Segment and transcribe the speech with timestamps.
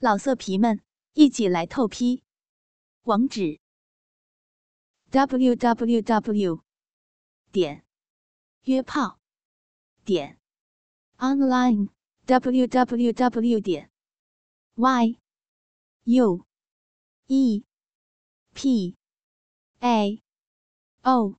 [0.00, 0.80] 老色皮们，
[1.14, 2.22] 一起来透批！
[3.02, 3.58] 网址
[5.10, 6.62] ：w w w
[7.50, 7.84] 点
[8.62, 9.18] 约炮
[10.04, 10.38] 点
[11.16, 11.88] online
[12.26, 13.90] w w w 点
[14.76, 15.18] y
[16.04, 16.46] u
[17.26, 17.64] e
[18.54, 18.96] p
[19.80, 20.22] a
[21.02, 21.34] o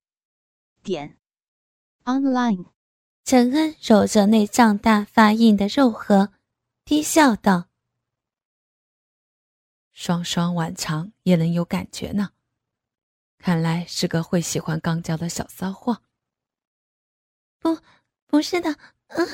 [0.84, 1.18] 点
[2.04, 2.66] online。
[3.24, 6.34] 陈恩揉着那胀大发硬的肉核，
[6.84, 7.69] 低笑道。
[10.00, 12.30] 双双晚长也能有感觉呢，
[13.38, 16.02] 看来是个会喜欢肛交的小骚货。
[17.60, 17.80] 不，
[18.26, 18.78] 不是的，
[19.08, 19.28] 嗯。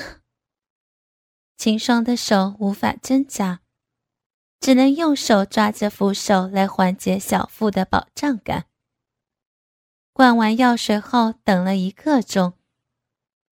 [1.56, 3.60] 秦霜的手无法挣扎，
[4.58, 8.66] 只能用手抓着扶手来缓解小腹的饱胀感。
[10.12, 12.54] 灌完药水后，等了一刻钟，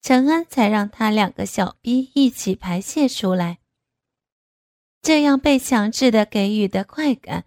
[0.03, 3.61] 陈恩才让他两个小逼一起排泄出来。
[5.05, 7.45] 这样被强制的给予的快感，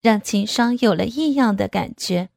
[0.00, 2.30] 让秦霜有了异样的感觉。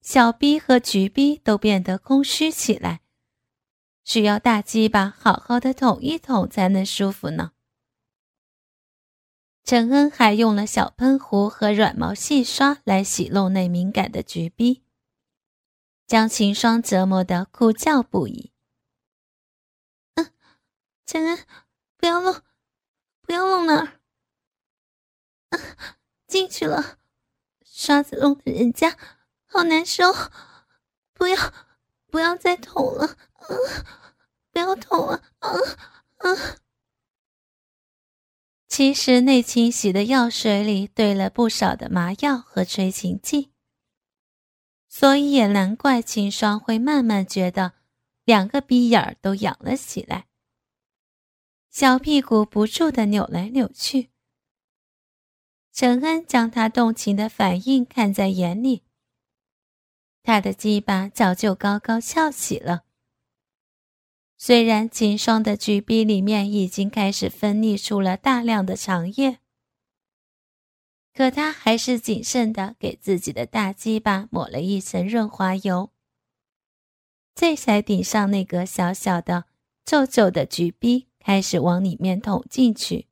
[0.00, 3.02] 小逼和橘逼都变得空虚起来，
[4.04, 7.52] 需要大鸡巴好好的捅一捅才能舒服呢。
[9.64, 14.82] 陈恩还用了小喷壶和软毛细刷来洗弄那敏感的橘逼，
[16.06, 18.50] 将秦霜折磨得哭叫不已。
[20.14, 20.32] 嗯，
[21.04, 21.38] 陈恩，
[21.98, 22.47] 不要弄。
[23.28, 24.00] 不要弄那儿，
[26.26, 26.96] 进去了，
[27.62, 28.96] 刷子弄的人家
[29.44, 30.14] 好难受，
[31.12, 31.52] 不要，
[32.10, 33.18] 不要再捅了，
[33.50, 33.84] 嗯，
[34.50, 35.76] 不要捅了，嗯
[36.20, 36.56] 嗯。
[38.66, 43.52] 其实内清洗的药水里兑了不少的麻药和催情剂，
[44.88, 47.74] 所以也难怪秦霜会慢慢觉得
[48.24, 50.27] 两个鼻眼儿都痒了起来。
[51.70, 54.10] 小屁股不住的扭来扭去，
[55.72, 58.82] 陈恩将他动情的反应看在眼里。
[60.22, 62.84] 他的鸡巴早就高高翘起了，
[64.36, 69.38] 虽然秦霜的橘臂里面已经开始分泌出了大量的长液，
[71.14, 75.92] 可他还是谨慎的给自己的大鸡巴抹了一层润滑油，
[77.34, 79.44] 这才顶上那个小小的、
[79.84, 81.07] 皱皱的橘臂。
[81.18, 83.06] 开始往里面捅进去，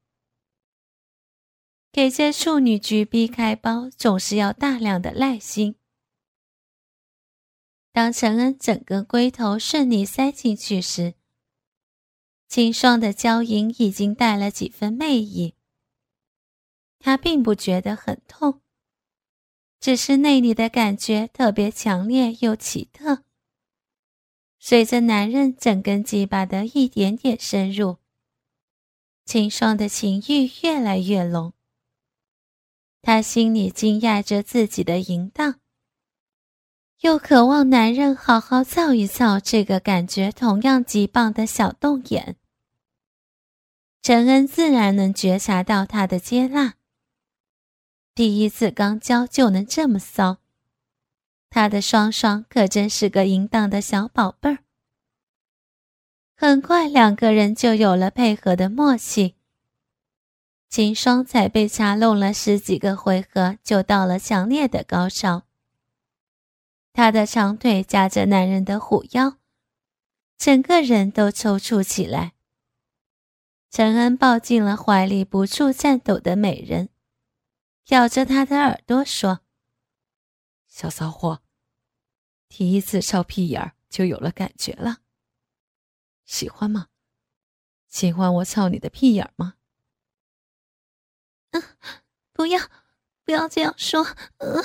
[1.92, 5.76] 给这处女橘逼开包总是要大量的耐心。
[7.92, 11.14] 当陈恩整个龟头顺利塞进去时，
[12.48, 15.54] 清霜的娇吟已经带了几分媚意。
[16.98, 18.60] 他并不觉得很痛，
[19.80, 23.24] 只是内里的感觉特别强烈又奇特。
[24.69, 27.99] 随着男人整根鸡巴的一点点深入。
[29.25, 31.53] 秦霜的情欲越来越浓，
[33.00, 35.60] 他心里惊讶着自己的淫荡，
[37.03, 42.34] 又渴望男人好好造一造这个感觉同样极棒的小洞眼。
[44.03, 46.75] 陈恩自然能觉察到他的接纳，
[48.16, 50.38] 第一次刚交就能这么骚，
[51.56, 54.58] 他的双双可真是个淫荡的小宝贝儿。
[56.36, 59.36] 很快，两个人就有了配合的默契。
[60.68, 65.44] 秦霜才被掐弄了十几个回合，就到了强烈的高潮。
[66.92, 69.38] 他的长腿夹着男人的虎腰，
[70.36, 72.34] 整个人都抽搐起来。
[73.70, 76.90] 陈恩抱进了怀里不住颤抖的美人，
[77.86, 79.40] 咬着他的耳朵说
[80.68, 81.40] ：“小骚货，
[82.48, 84.98] 第一次操屁眼儿就有了感觉了。”
[86.24, 86.88] 喜欢吗？
[87.88, 89.54] 喜欢我操你的屁眼儿吗？
[91.52, 91.62] 嗯，
[92.32, 92.60] 不要，
[93.24, 94.04] 不要这样说。
[94.38, 94.62] 嗯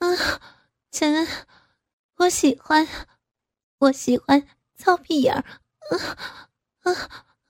[0.00, 0.18] 嗯，
[0.90, 1.46] 陈恩，
[2.16, 2.86] 我喜欢，
[3.78, 5.44] 我喜欢操屁眼儿。
[5.90, 6.16] 嗯
[6.82, 6.96] 嗯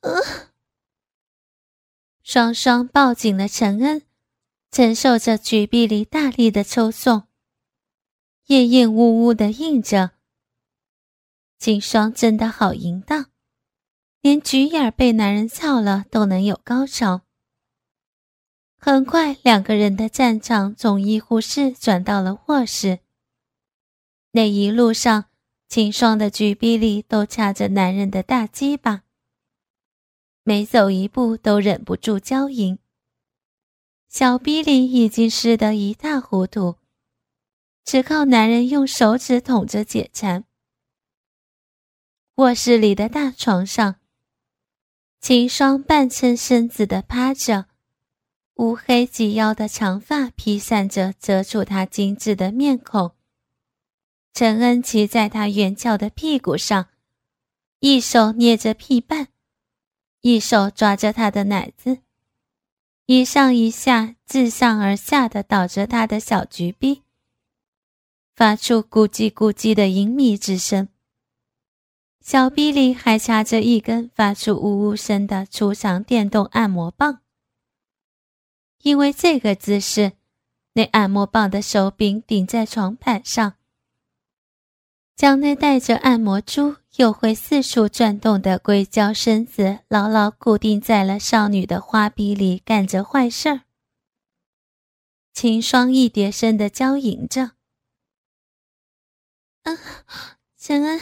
[0.02, 0.48] 嗯。
[2.22, 4.06] 双双抱紧了陈恩，
[4.71, 7.27] 承受着举臂里大力的抽送，
[8.53, 10.10] 夜夜呜呜的应着。
[11.59, 13.31] 金霜真的好淫荡，
[14.21, 17.22] 连菊眼被男人操了都能有高潮。
[18.77, 22.99] 很快，两个人的战场从医护室转到了卧室。
[24.33, 25.31] 那一路上，
[25.66, 29.04] 秦霜的举臂里都插着男人的大鸡巴，
[30.43, 32.78] 每走一步都忍不住娇吟。
[34.10, 36.77] 小臂里已经湿得一塌糊涂，
[37.84, 40.44] 只靠男人用手指捅着解馋。
[42.36, 43.96] 卧室里的大床上，
[45.20, 47.66] 秦霜半撑身子的趴着，
[48.54, 53.12] 乌黑及腰的长发披散着，遮住她精致的面孔。
[54.32, 56.88] 陈恩骑在她圆翘的屁股上，
[57.80, 59.28] 一手捏着屁瓣，
[60.22, 61.98] 一手抓着她的奶子，
[63.04, 67.02] 一上一下，自上而下的倒着她的小橘逼，
[68.34, 70.88] 发出咕叽咕叽的淫靡之声。
[72.20, 77.20] 小臂里还插着一根发出呜呜声的粗长电动按摩棒。
[78.82, 80.12] 因为这个姿势，
[80.74, 83.54] 那按摩棒的手柄顶在床板上，
[85.14, 93.60] 将那带着按摩珠又会四处转动的硅胶身子牢牢固定在了少女的花臂里，干着坏事儿。
[95.32, 97.52] 秦霜一叠声的娇吟着
[99.62, 99.78] ：“啊，
[100.56, 101.00] 陈恩。”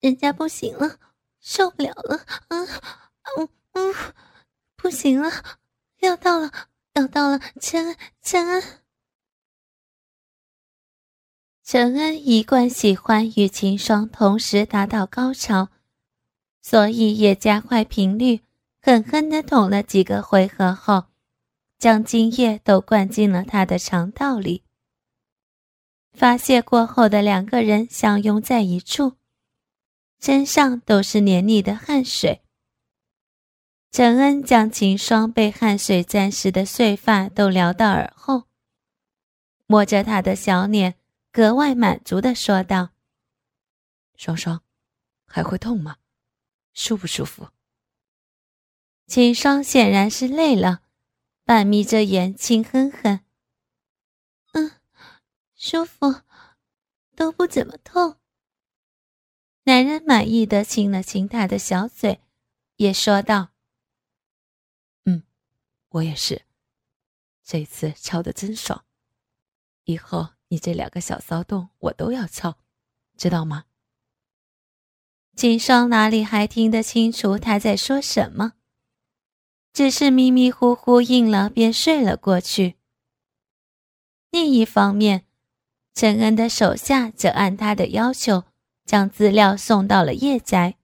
[0.00, 0.98] 人家不行了，
[1.40, 2.68] 受不了了，嗯
[3.38, 3.94] 嗯嗯，
[4.76, 5.30] 不行了，
[6.00, 6.52] 要到了，
[6.92, 8.62] 要到了，陈恩，陈恩，
[11.64, 15.70] 陈恩一贯喜欢与秦霜同时达到高潮，
[16.60, 18.42] 所以也加快频率，
[18.82, 21.04] 狠狠的捅了几个回合后，
[21.78, 24.63] 将精液都灌进了他的肠道里。
[26.14, 29.16] 发泄过后的两个人相拥在一处。
[30.20, 32.40] 身上都是黏腻的汗水。
[33.90, 38.44] 陈恩将秦霜被汗水沾湿的碎发都撩到耳后，
[39.66, 40.94] 摸着她的小脸，
[41.30, 42.90] 格外满足的说道
[44.16, 44.62] ：“双双，
[45.26, 45.96] 还会痛吗？
[46.72, 47.48] 舒不舒服？”
[49.06, 50.80] 秦霜显然是累了，
[51.44, 53.23] 半眯着眼，轻哼哼：“嗯，
[55.74, 56.22] 舒服，
[57.16, 58.16] 都不怎么痛。”
[59.66, 62.20] 男人满意的亲了亲她的小嘴，
[62.76, 63.48] 也说道
[65.04, 65.24] ：“嗯，
[65.88, 66.42] 我也是，
[67.42, 68.84] 这次操的真爽。
[69.82, 72.56] 以后你这两个小骚动我都要操，
[73.16, 73.64] 知道吗？”
[75.34, 78.52] 锦霜哪里还听得清楚他在说什么，
[79.72, 82.76] 只是迷迷糊糊应了，便睡了过去。
[84.30, 85.23] 另一方面，
[85.94, 88.44] 陈恩的手下则按他的要求。
[88.84, 90.74] 将资料送到了叶宅。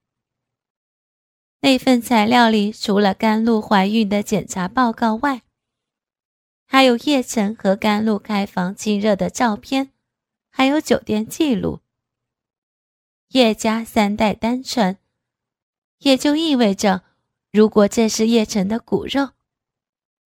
[1.60, 5.42] 那份材料里，除了甘露怀孕的检查报告外，
[6.66, 9.90] 还有叶晨和甘露开房亲热的照片，
[10.48, 11.80] 还有酒店记录。
[13.32, 14.96] 叶家三代单传，
[15.98, 17.04] 也就意味着，
[17.52, 19.32] 如果这是叶晨的骨肉，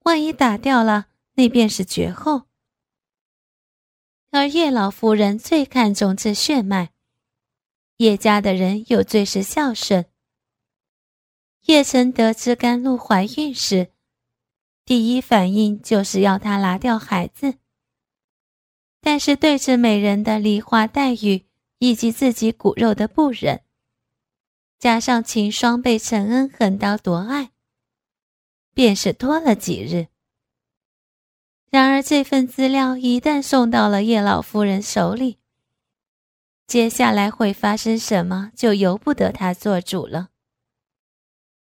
[0.05, 2.43] 万一打掉了，那便是绝后。
[4.37, 6.91] 而叶老夫人最看重这血脉。
[7.99, 10.07] 叶家的人又最是孝顺。
[11.67, 13.93] 叶晨得知甘露怀孕时，
[14.85, 17.55] 第一反应就是要她拿掉孩子。
[19.01, 21.47] 但是对着美人的梨花带雨
[21.79, 23.63] 以及自己骨肉的不忍，
[24.81, 27.53] 加上秦霜被陈恩横刀夺爱，
[28.75, 30.09] 便是拖了几日。
[31.75, 35.41] 然而这份资料一旦送到了叶老夫人手里，
[36.69, 40.29] 接下来会发生什么，就由不得他做主了。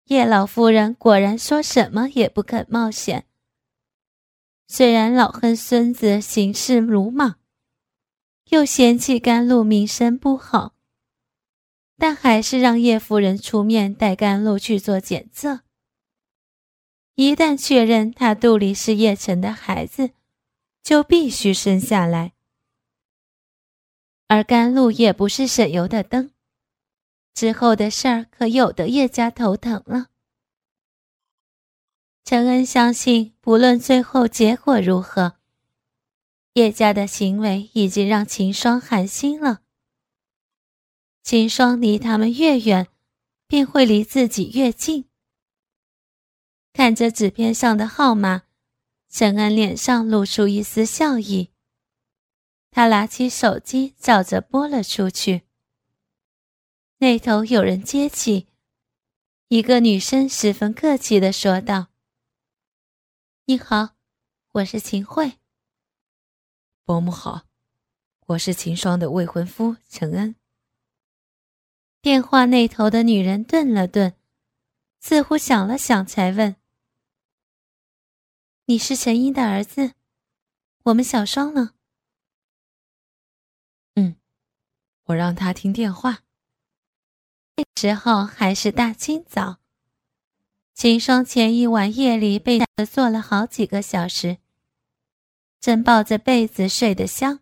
[0.07, 3.25] 叶老夫人果然说什么也不肯冒险。
[4.67, 7.35] 虽然老恨孙子行事鲁莽，
[8.49, 10.73] 又嫌弃甘露名声不好，
[11.97, 15.61] 但还是让叶夫人出面带甘露去做检测。
[17.15, 20.11] 一旦确认她肚里是叶晨的孩子，
[20.83, 22.33] 就必须生下来。
[24.27, 26.31] 而甘露也不是省油的灯，
[27.33, 30.07] 之后的事儿可有的叶家头疼了。
[32.25, 35.37] 陈恩相信，不论最后结果如何，
[36.53, 39.61] 叶家的行为已经让秦霜寒心了。
[41.23, 42.87] 秦霜离他们越远，
[43.47, 45.05] 便会离自己越近。
[46.75, 48.43] 看着纸片上的号码，
[49.07, 51.51] 陈恩脸上露出一丝笑意。
[52.69, 55.43] 他拿起手机，照着拨了出去。
[56.97, 58.49] 那头有人接起，
[59.47, 61.87] 一个女生十分客气的说道
[63.47, 63.91] ：“你好，
[64.51, 65.39] 我是秦慧。
[66.83, 67.43] ”“伯母好，
[68.25, 70.35] 我是秦霜的未婚夫陈恩。”
[72.03, 74.13] 电话那头的女人顿了顿，
[74.99, 76.57] 似乎想了想，才问
[78.67, 79.93] ：“你是陈英的儿子？
[80.85, 81.73] 我们小双呢？”
[83.93, 84.15] 嗯
[85.03, 86.23] 我让他听电话。
[87.57, 89.59] 那时候还是大清早，
[90.73, 92.59] 秦霜前一晚夜里被
[92.91, 94.39] 坐了好几个小时，
[95.59, 97.41] 正抱着被子睡得香。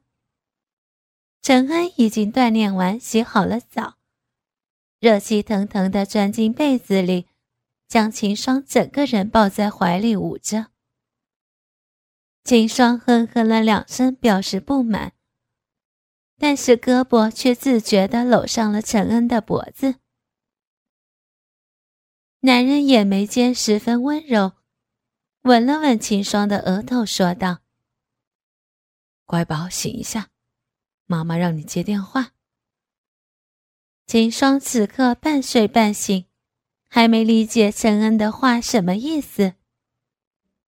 [1.41, 3.95] 陈恩已经锻炼完，洗好了澡，
[4.99, 7.27] 热气腾腾的钻进被子里，
[7.87, 10.72] 将秦霜整个人抱在怀里捂着。
[12.43, 15.13] 秦霜哼哼了两声，表示不满，
[16.37, 19.95] 但是胳膊却自觉地搂上了陈恩的脖子。
[22.41, 24.51] 男人眼眉间十分温柔，
[25.43, 27.59] 吻了吻秦霜的额头，说道
[29.23, 30.27] ：“乖宝，醒一下，
[31.05, 32.33] 妈妈让你接电话。”
[34.05, 36.25] 秦霜此刻半睡半醒，
[36.89, 39.53] 还没理解陈恩的话什么意思，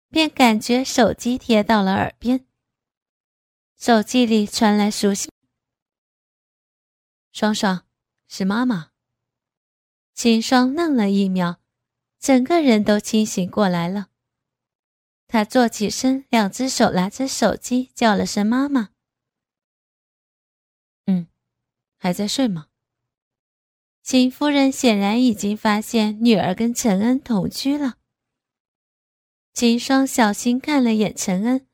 [0.09, 2.45] 便感觉手机贴到了耳边，
[3.77, 5.29] 手机里传来熟悉
[7.31, 7.85] ：“双双，
[8.27, 8.91] 是妈妈。”
[10.13, 11.61] 秦霜愣了一秒，
[12.19, 14.09] 整个人都清醒过来了。
[15.27, 18.89] 他坐起身，两只手拿着手机，叫了声“妈妈”。
[21.05, 21.27] 嗯，
[21.97, 22.69] 还在睡吗？
[24.01, 27.98] 秦夫人显然已经发现女儿跟陈恩同居了。
[29.53, 31.67] 秦霜小心看了眼陈恩，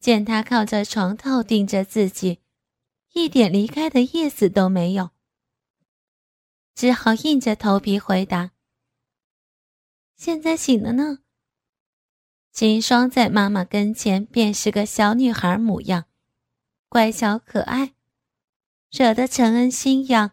[0.00, 2.40] 见他靠着床头盯着自己，
[3.12, 5.10] 一点离开的意思都没有。
[6.74, 8.50] 只好硬着头皮回答
[10.16, 11.18] ：“现在醒了呢。”
[12.50, 16.06] 秦霜在妈妈跟前便是个小女孩模样，
[16.88, 17.94] 乖巧可爱，
[18.90, 20.32] 惹得陈恩心痒，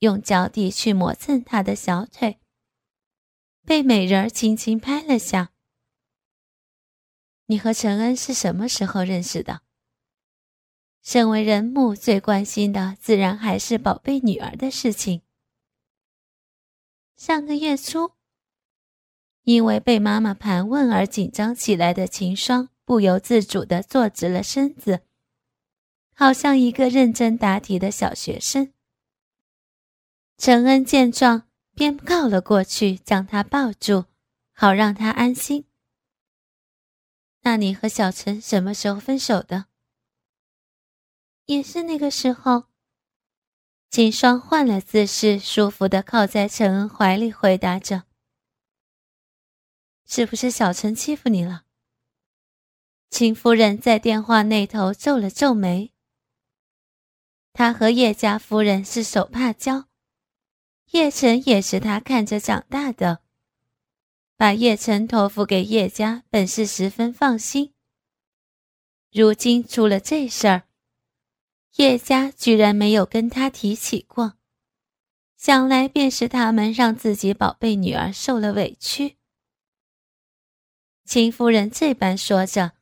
[0.00, 2.40] 用脚底去磨蹭她的小腿，
[3.64, 5.52] 被美人轻轻拍了下。
[7.46, 9.62] “你和陈恩是什么时候认识的？”
[11.02, 15.20] 身为人母，最关心的自然还是宝贝女儿的事情。
[17.14, 18.12] 上个月初，
[19.42, 25.02] 因为被妈妈盘问而紧张起来的秦霜，不由自主地坐直了身子，
[26.14, 28.72] 好像一个认真答题的小学生。
[30.38, 34.06] 陈恩见状，便靠了过去，将她抱住，
[34.54, 35.66] 好让她安心。
[37.44, 39.66] 那你和小陈什么时候分手的？
[41.44, 42.64] 也是那个时候。
[43.90, 48.04] 秦霜换了姿势，舒服的靠在陈恩怀里，回答着
[50.04, 51.64] ：“是不是小陈欺负你了？”
[53.10, 55.92] 秦夫人在电话那头皱了皱眉。
[57.52, 59.88] 她和叶家夫人是手帕交，
[60.92, 63.22] 叶晨也是她看着长大的，
[64.44, 67.72] 把叶晨托付给叶家，本是十分放心。
[69.10, 70.64] 如今出了这事儿。
[71.76, 74.34] 叶家居然没有跟他提起过，
[75.38, 79.16] 想来便是他们让自己宝贝女儿受了委屈。
[81.06, 82.72] 秦夫人这般说着，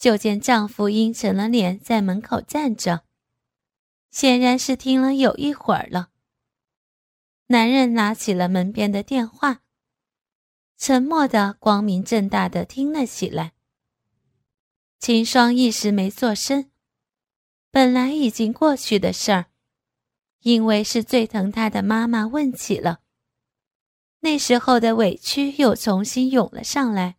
[0.00, 3.04] 就见丈夫阴沉了脸在门口站着，
[4.10, 6.08] 显然是听了有一会儿了。
[7.46, 9.60] 男人拿起了门边的电话，
[10.78, 13.52] 沉默的、光明正大的听了起来。
[15.00, 16.70] 秦霜一时没做声。
[17.72, 19.46] 本来已经过去的事儿，
[20.42, 23.00] 因为是最疼他的妈妈问起了，
[24.20, 27.16] 那时候的委屈又重新涌了上来。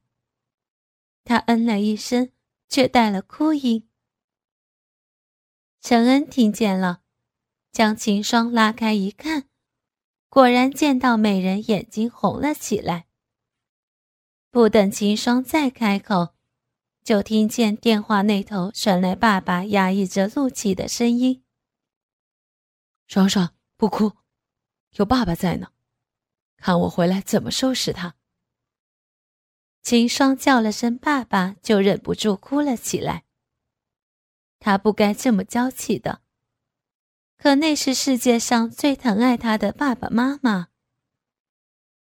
[1.25, 2.31] 他嗯了一声，
[2.69, 3.89] 却带了哭音。
[5.81, 7.01] 陈恩听见了，
[7.71, 9.49] 将秦霜拉开一看，
[10.29, 13.08] 果然见到美人眼睛红了起来。
[14.51, 16.35] 不等秦霜再开口。
[17.01, 21.43] 就听见电话那头传来爸爸压抑着怒气的声音
[23.07, 24.17] ：“爽爽，不哭，
[24.91, 25.69] 有爸爸在呢，
[26.57, 28.15] 看我回来怎么收拾他。”
[29.81, 33.23] 秦霜叫了声“爸爸”，就忍不住哭了起来。
[34.59, 36.21] 他不该这么娇气的，
[37.37, 40.67] 可那是世界上最疼爱他的爸爸妈妈，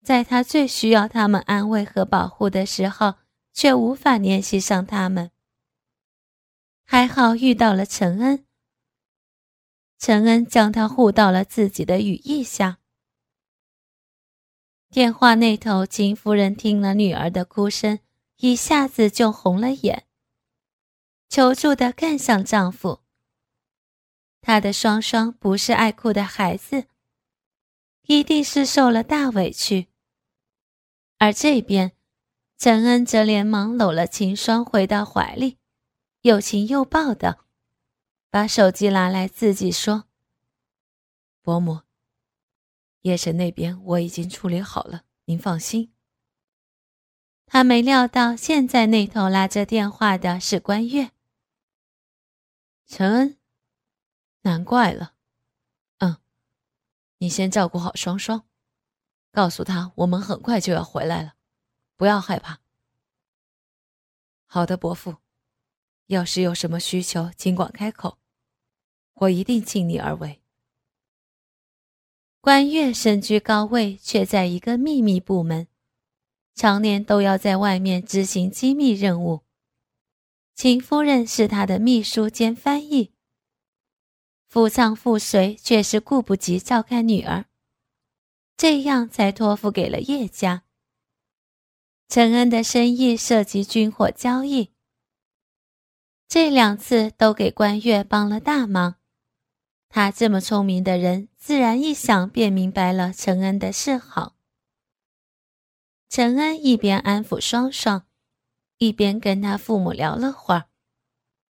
[0.04, 3.16] 在他最需要他们安慰和保护的时候。
[3.54, 5.32] 却无法联系上他们。
[6.86, 8.46] 还好遇到了陈恩，
[10.00, 12.80] 陈恩将他护到了自己的羽翼下。
[14.90, 18.00] 电话那头，秦夫人听了女儿的哭声，
[18.38, 20.06] 一下子就红了眼，
[21.28, 23.02] 求助的看向丈夫。
[24.42, 26.88] 她的双双不是爱哭的孩子，
[28.04, 29.91] 一定是受了大委屈。
[31.22, 31.92] 而这边。
[32.58, 35.58] 陈恩则连忙搂了秦霜回到怀里，
[36.22, 37.40] 又亲又抱的，
[38.30, 40.06] 把手机拿来自己说
[41.42, 41.82] ：“伯母，
[43.02, 45.92] 叶晨那边我已经处理好了，您放心，
[47.48, 51.10] 他没料到现在那头拉着电话的是关月。
[52.86, 53.38] 陈恩，
[54.42, 55.14] 难怪了。
[55.98, 56.18] 嗯，
[57.18, 58.44] 你先照顾好双双，
[59.32, 61.36] 告诉他我们很快就要回来了，
[61.98, 62.60] 不要害怕。
[64.46, 65.18] 好的，伯父。
[66.08, 68.18] 要是有什么需求，尽管开口，
[69.14, 70.42] 我一定尽力而为。
[72.42, 75.68] 关月身居高位，却在一个秘密部门，
[76.54, 79.44] 常年都要在外面执行机密任务。
[80.54, 83.14] 秦夫人是他的秘书兼翻译，
[84.50, 87.46] 夫唱妇随，却是顾不及照看女儿，
[88.62, 90.62] 这样才托付给了叶家。
[92.08, 94.70] 陈恩的生意涉及军火交易。
[96.28, 98.98] 这两次都给关月帮了大忙，
[99.90, 104.36] 他这么聪明的人，自然一想便明白了陈恩的嗜好。
[106.08, 108.06] 陈恩一边安抚双双，
[108.78, 110.66] 一边跟他父母聊了会儿，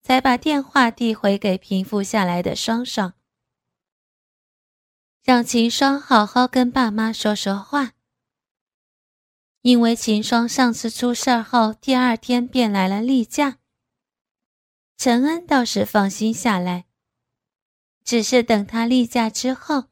[0.02, 3.14] 才把电话递回给平复下来的双双，
[5.28, 7.92] 让秦霜好好跟爸妈说说话。
[9.60, 13.58] 因为秦霜上次出事儿后，第二天便来了例假。
[14.96, 16.86] 陈恩倒是放心下来，
[18.02, 19.88] 只是等他例假之后，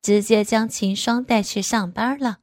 [0.00, 2.38] 直接将秦霜带去上班了。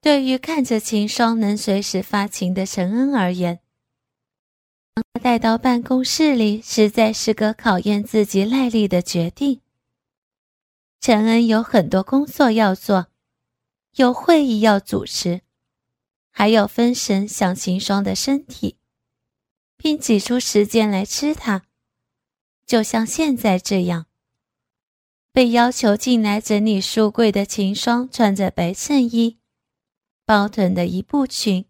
[0.00, 3.60] 对于看着秦霜能随时发情的陈恩而言，
[4.94, 9.60] 将他带到办公室里，实在是个考验自己耐力的决定。
[11.06, 13.08] 陈恩有很多工作要做，
[13.96, 15.42] 有会议要主持，
[16.30, 18.78] 还要分神想秦霜的身体。
[19.76, 21.64] 并挤出时间来吃它，
[22.64, 24.06] 就像现在这样。
[25.30, 29.36] 被要求进来整理书柜的秦霜，穿着白衬衣、
[30.24, 31.66] 包臀的一步裙，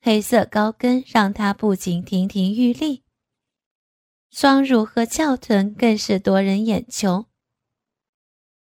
[0.00, 3.02] 黑色高跟让她不仅亭亭玉立，
[4.30, 7.26] 双乳和翘臀更是夺人眼球。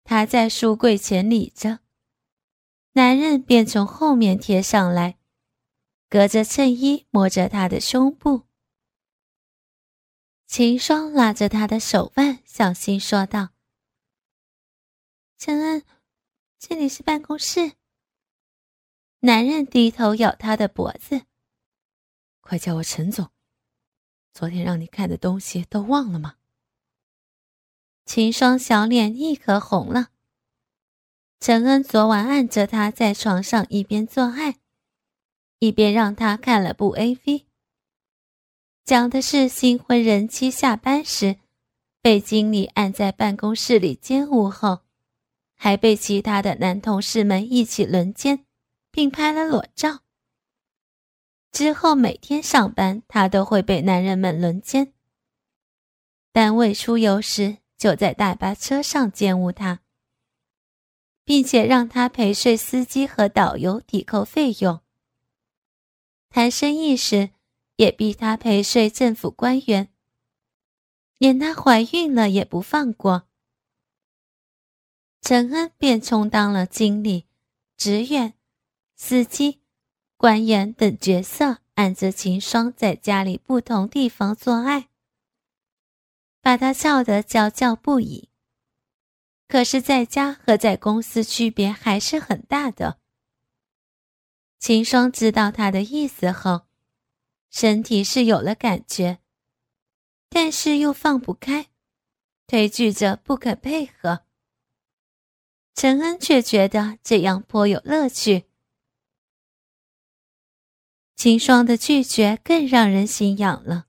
[0.03, 1.79] 他在书柜前理着，
[2.93, 5.17] 男人便从后面贴上来。
[6.09, 8.45] 隔着衬衣摸着他的胸部，
[10.45, 13.51] 秦霜拉着他的手腕，小心说道
[15.39, 15.85] ：“陈恩，
[16.59, 17.77] 这里是办公室。”
[19.23, 21.21] 男人低头咬他的脖子
[22.41, 23.31] ：“快叫我陈总，
[24.33, 26.35] 昨天让你看的东西都忘了吗？”
[28.05, 30.09] 秦霜小脸立刻红了。
[31.39, 34.57] 陈恩昨晚按着他在床上一边做爱。
[35.59, 37.45] 一边让他看了部 A.V，
[38.83, 41.37] 讲的是新婚人妻下班时
[42.01, 44.79] 被经理按在办公室里奸污后，
[45.55, 48.43] 还被其他的男同事们一起轮奸，
[48.89, 49.99] 并拍了裸照。
[51.51, 54.93] 之后每天上班，他都会被男人们轮奸。
[56.31, 59.79] 单位出游时，就在大巴车上奸污他，
[61.23, 64.81] 并且让他陪睡司机和导游抵扣费用。
[66.29, 67.31] 谈生意时，
[67.77, 69.91] 也逼她陪睡政府官员，
[71.17, 73.23] 连她怀孕了也不放过。
[75.19, 77.25] 陈恩便充当了经理、
[77.75, 78.35] 职员、
[78.95, 79.59] 司机、
[80.17, 84.90] 官员等角色，按着秦霜在家里不同地方做爱，
[86.41, 88.29] 把他笑得叫叫不已。
[89.47, 92.99] 可是，在家和在公司区别还是很大的。
[94.59, 96.67] 秦霜知道他的意思后，
[97.49, 99.19] 身体是有了感觉，
[100.29, 101.67] 但是又放不开，
[102.47, 104.23] 推拒着不肯配合。
[105.73, 108.45] 陈恩却觉得这样颇有乐趣。
[111.15, 113.87] 秦霜的拒绝更让人心痒了。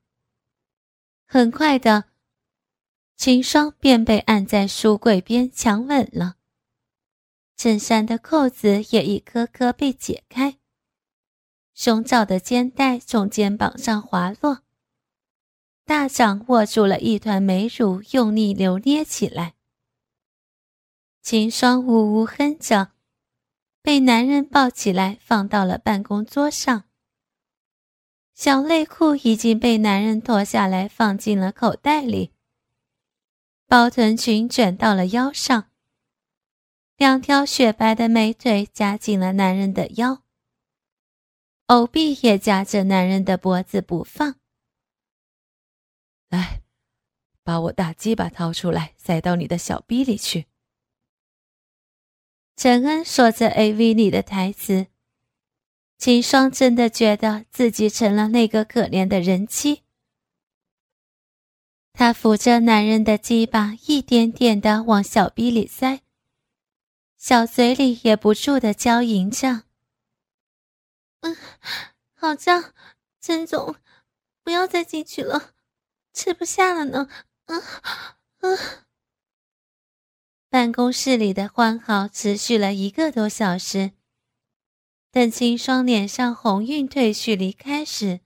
[1.26, 2.11] 很快的，
[3.24, 6.38] 秦霜便被按在书柜边强吻了，
[7.56, 10.58] 衬衫的扣子也一颗颗被解开。
[11.72, 14.64] 胸罩的肩带从肩膀上滑落，
[15.84, 19.54] 大掌握住了一团美乳，用力揉捏起来。
[21.22, 22.90] 秦霜呜呜哼着，
[23.82, 26.86] 被男人抱起来放到了办公桌上。
[28.34, 32.31] 小内裤已经被男人脱下来放进了口袋里，
[33.72, 35.70] 包臀裙卷到了腰上，
[36.98, 40.22] 两条雪白的美腿夹紧了男人的腰。
[41.68, 44.34] 藕臂也夹着男人的脖子不放。
[46.28, 46.60] 来，
[47.42, 50.48] 把我大鸡巴掏出来，塞到你的小逼里去。
[52.54, 54.88] 陈恩说着 A V 里的台词，
[55.96, 59.84] 秦霜真的觉得自己成了那个可怜的人妻。
[61.92, 66.00] 她扶着男人的鸡巴，一点点的往小逼里塞，
[67.16, 69.64] 小嘴里也不住的娇吟着
[71.20, 71.36] ：“嗯，
[72.14, 72.72] 好胀，
[73.20, 73.76] 陈总，
[74.42, 75.52] 不要再进去了，
[76.12, 77.08] 吃不下了呢。”
[77.46, 77.62] 嗯
[78.40, 78.58] 嗯。
[80.48, 83.92] 办公室里的欢好持续了一个多小时。
[85.10, 88.20] 等清霜脸上红晕褪去离开时，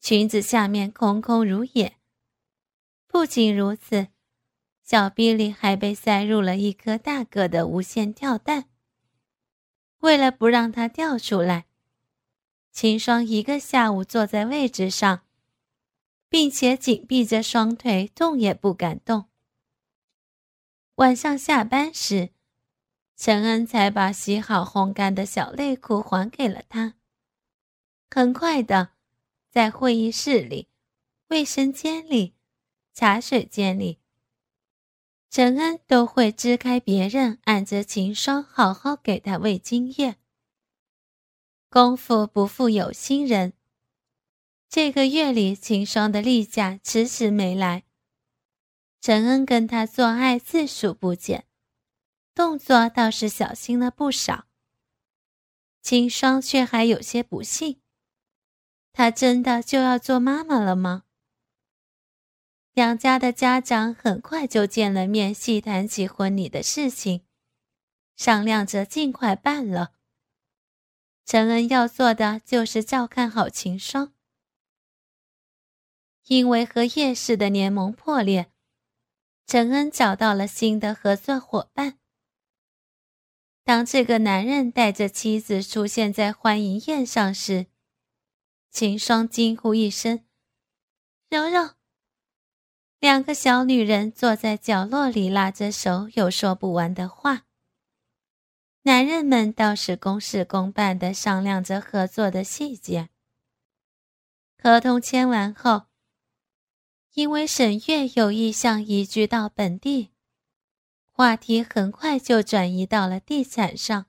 [0.00, 1.97] 裙子下面空空如也。
[3.08, 4.08] 不仅如此，
[4.84, 8.68] 小臂里还被塞入了一颗大个的无线跳蛋。
[10.00, 11.66] 为了不让它掉出来，
[12.70, 15.22] 秦霜一个下午坐在位置上，
[16.28, 19.24] 并且紧闭着双腿，动也不敢动。
[20.96, 22.30] 晚上下班时，
[23.16, 26.94] 陈恩才把洗好烘干的小内裤还给了他。
[28.10, 28.90] 很快的，
[29.50, 30.68] 在会议室里、
[31.28, 32.37] 卫生间里。
[32.98, 34.00] 茶水间里，
[35.30, 40.16] 陈恩都会支开别人，按着秦霜好好给他喂精液。
[41.70, 43.52] 功夫不负有心人，
[44.68, 47.84] 这个月里秦霜的例假迟迟没来，
[49.00, 51.46] 陈恩跟他做爱次数不减，
[52.34, 54.46] 动作倒是小心了不少。
[55.82, 57.80] 秦霜却还有些不信，
[58.92, 61.04] 他真的就要做妈妈了吗？
[62.78, 67.26] 两家的家长很快就见了面，细谈起婚礼的事情，
[68.14, 69.94] 商量着尽快办了。
[71.26, 74.14] 陈恩要做的就是照看好秦霜，
[76.28, 78.52] 因为和叶氏的联盟破裂，
[79.44, 81.98] 陈恩找到了新的合作伙伴。
[83.64, 87.66] 当这个男人带着妻子出现在欢迎宴上时，
[88.70, 90.24] 秦霜惊呼一声
[91.28, 91.70] ：“柔柔！”
[93.00, 97.44] 两个小女人坐在角落里，拉着手，有说不完的话。
[98.82, 103.08] 男人们倒是公事公办的商量着合作的细节。
[104.60, 105.84] 合同签完后，
[107.14, 110.10] 因为沈月有意向移居到本地，
[111.12, 114.06] 话题很快就转移到了地产上。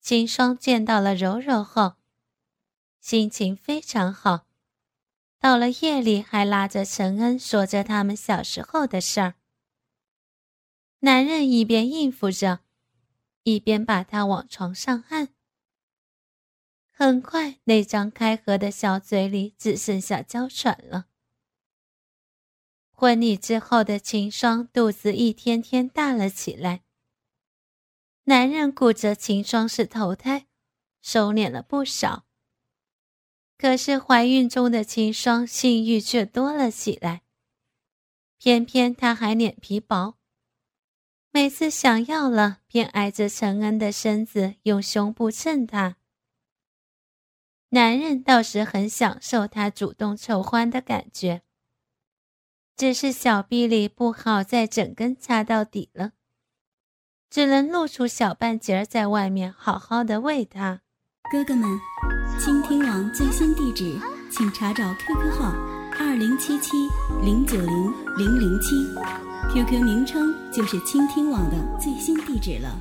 [0.00, 1.94] 秦霜见到了柔柔后，
[3.00, 4.45] 心情非常好。
[5.38, 9.34] 到了夜里，还拉着陈恩说着他们小时候的事儿。
[11.00, 12.60] 男人一边应付着，
[13.42, 15.28] 一边把她往床上按。
[16.90, 21.06] 很快，那张开合的小嘴里只剩下娇喘了。
[22.90, 26.82] 婚礼之后的秦霜肚子一天天大了起来。
[28.24, 30.46] 男人顾着秦霜是头胎，
[31.02, 32.25] 收敛了不少。
[33.58, 37.22] 可是怀孕中的秦霜性欲却多了起来，
[38.38, 40.18] 偏偏她还脸皮薄，
[41.30, 45.96] 每次想要了便挨着陈恩的身子用胸部蹭他。
[47.70, 51.42] 男人倒是很享受她主动求欢的感觉，
[52.76, 56.12] 只是小臂里不好再整根插到底了，
[57.28, 60.82] 只能露出小半截在外面好好的喂她。
[61.30, 61.68] 哥哥们。
[62.38, 63.98] 倾听网最新地址，
[64.30, 65.50] 请查找 QQ 号
[65.98, 66.76] 二零七七
[67.24, 68.76] 零九零零零七
[69.52, 72.78] ，QQ 名称就是倾听网的最新地址了。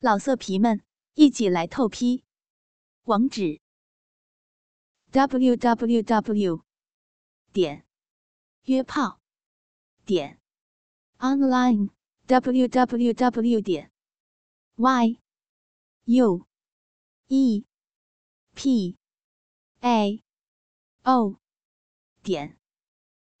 [0.00, 0.82] 老色皮们，
[1.14, 2.22] 一起来透批！
[3.04, 3.60] 网址
[5.10, 6.60] ：w w w
[7.52, 7.84] 点
[8.66, 9.18] 约炮
[10.04, 10.38] 点
[11.18, 11.88] online
[12.26, 13.90] w w w 点
[14.76, 15.18] y
[16.08, 16.48] u。
[17.28, 17.66] e
[18.54, 18.96] p
[19.82, 20.22] a
[21.04, 21.38] o
[22.22, 22.56] 点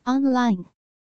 [0.04, 0.77] online。